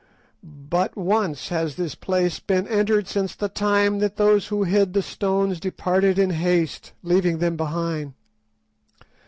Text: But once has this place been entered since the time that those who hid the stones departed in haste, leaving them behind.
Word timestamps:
But 0.43 0.97
once 0.97 1.49
has 1.49 1.75
this 1.75 1.93
place 1.93 2.39
been 2.39 2.67
entered 2.67 3.07
since 3.07 3.35
the 3.35 3.47
time 3.49 3.99
that 3.99 4.15
those 4.15 4.47
who 4.47 4.63
hid 4.63 4.93
the 4.93 5.03
stones 5.03 5.59
departed 5.59 6.17
in 6.17 6.31
haste, 6.31 6.93
leaving 7.03 7.37
them 7.37 7.55
behind. 7.55 8.15